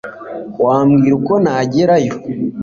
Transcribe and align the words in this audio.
wambwira 0.63 1.13
uko 1.19 1.33
nagerayo 1.43 2.13